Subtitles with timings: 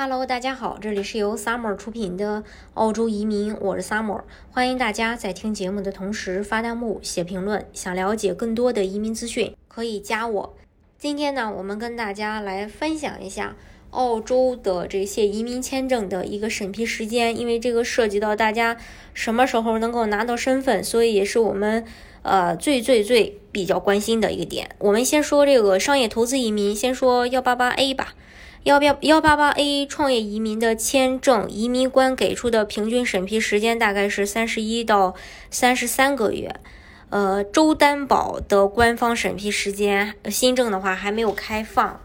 [0.00, 4.20] Hello，大家好，这里是由 Summer 出品的澳洲移民，我是 Summer，
[4.52, 7.66] 欢迎大家在听节目的同时发弹幕、写评论。
[7.72, 10.54] 想了解更多的移民资讯，可以加我。
[10.96, 13.56] 今天呢，我们跟大家来分享一下
[13.90, 18.76] 澳洲的这些移民签证的一个审批时间，因为这个涉及到大家
[19.12, 21.84] 什么时候能够拿到身份，所以也是我们
[22.22, 24.70] 呃最最最比较关心的一个点。
[24.78, 28.14] 我们先说这个商业投资移民，先说幺八八 A 吧。
[28.64, 35.14] 幺八幺八八 A 创业移民的签证，移民官给出的平均审批时间大概是三十一到
[35.48, 36.54] 三十三个月。
[37.10, 42.00] 呃，州担保的官方审批时间，新政的话还没有开放。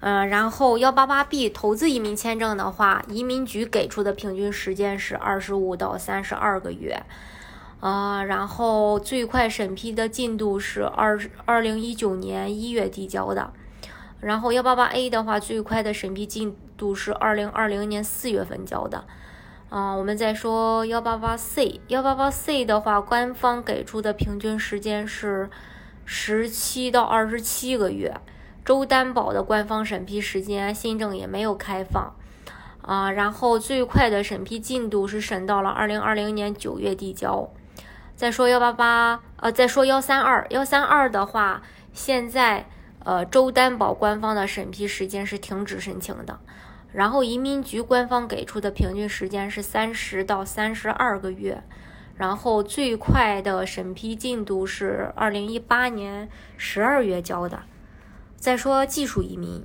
[0.00, 7.02] 嗯，然后幺八八 B 投资移民签证的话，移民局给出的平均时间是二十五到三十二个月。
[7.80, 13.52] 啊，然后最快审批的进度是二二零一九年一月递交的。
[14.20, 19.04] 然后幺八八 A 的话，最快的审批进度是二零二零年四月份交的。
[19.68, 25.50] 啊，我们再说幺八八 C，幺八八 C 的话，官方给出的平均时间是
[26.04, 28.14] 十七到二十七个月。
[28.64, 32.14] 周担保的官方审批时间，新政也没有开放。
[32.82, 37.48] 啊，然后最快的审批进度是审到了二零二零年九月递交。
[38.14, 42.66] 再说幺八八，呃，再说幺三二，幺三二的话，现在。
[43.06, 46.40] 呃，州担保官方的审批时间是停止申请的，
[46.92, 51.62] 然后移民局官方给出的平均时间是三十到三十二个月，
[52.16, 57.62] 然后最快的审批进度是二零一八年十二月交的。
[58.36, 59.64] 再说技术移民，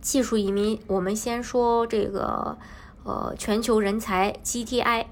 [0.00, 2.56] 技术移民，我们先说这个
[3.02, 5.06] 呃全球人才 GTI。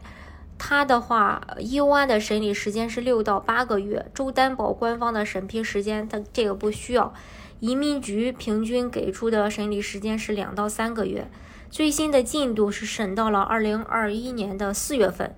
[0.58, 7.14] 它的话，U I 的审理时间是六到八个月，州担保官方的审批时间，它这个不需要。
[7.60, 11.28] 移民局平均给出的审理时间是两到三个月，
[11.70, 15.34] 最新的进度是审到了二零二一年的四月份，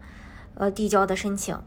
[0.54, 1.58] 呃，递交的申请。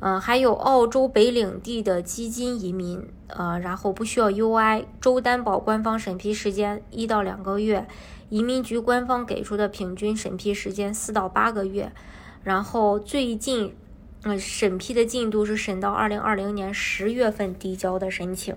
[0.00, 7.86] 嗯，还有澳洲北领地的基金移民，呃，然后不需要 UI，州担保官方审批时间一到两个月，
[8.30, 11.92] 移民局官方给出的平均审批时间四到八个月。
[12.42, 13.74] 然后最近，
[14.22, 18.56] 嗯，审批的进度是审到二零二零年十月份递交的申请。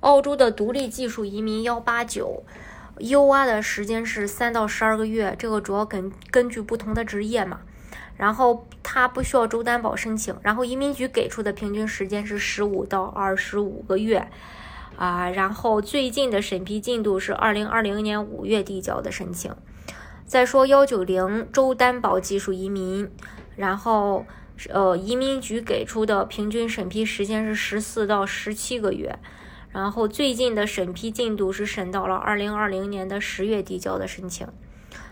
[0.00, 2.42] 澳洲的独立技术移民幺八九
[2.98, 7.60] ，UR 的时间是三到十二个月，这个主要根根据不同的职业嘛。
[8.16, 14.28] 然后它不需要州担保申请，然后移民局给出的平均时间是十五到二十五个月，
[14.96, 19.52] 啊，然后最近的审批进度是二零二零年五月递交的申请。
[20.32, 23.06] 再说幺九零州担保技术移民，
[23.54, 24.24] 然后
[24.70, 29.18] 呃，移民局给出的平均审批时间是十四到十七个月，
[29.72, 34.48] 然后最近的审批进度是审到了二零二零年的十月递交的申请。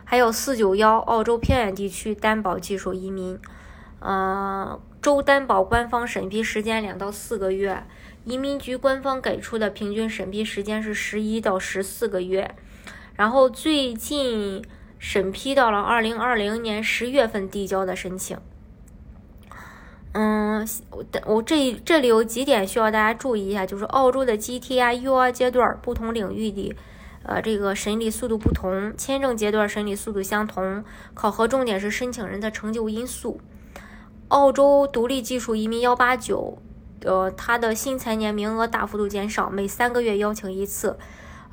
[0.04, 3.38] 还有四九幺澳洲偏远地区担保技术移民，
[3.98, 7.84] 呃，州担保官方审批时间两到四个月，
[8.24, 12.54] 移民局官方给出的平均审批时间是十一到十四个月，
[13.16, 14.64] 然后最近。
[15.00, 18.38] 审批到了二零二零年十月份递交的申请。
[20.12, 26.76] 嗯，我我这这里有几点需要大家注意一下，就是澳洲的 GTI、UR 阶段不同领域的，
[27.22, 30.84] 呃，这个审理速度不同，签证阶段审理速度相同，
[31.14, 33.40] 考核重点是申请人的成就因素。
[34.28, 36.58] 澳洲独立技术移民幺八九，
[37.04, 40.98] 呃，它的新财年名额大幅度减少，每三个月邀请一次，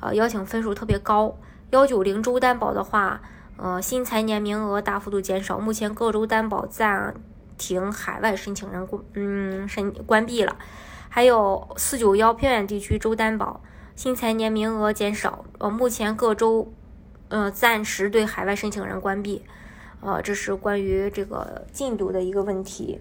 [0.00, 1.38] 呃，邀请分数特别高。
[1.70, 3.20] 幺九零州担保的话。
[3.60, 7.12] 呃，新财年名额大幅度减少，目前各州担保暂
[7.56, 10.54] 停海外申请人关，嗯，申关闭了。
[11.08, 13.60] 还有四九幺偏远地区州担保，
[13.96, 16.72] 新财年名额减少，呃，目前各州，
[17.30, 19.42] 呃，暂时对海外申请人关闭。
[20.02, 23.00] 呃，这是关于这个进度的一个问题。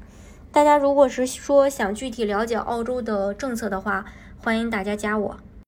[0.52, 4.06] 大家如果是说想具体了解澳洲的政策的话，
[4.40, 5.38] 欢迎大家加我。